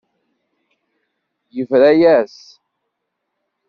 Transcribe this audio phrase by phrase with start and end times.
[1.55, 2.35] Yebra-yas.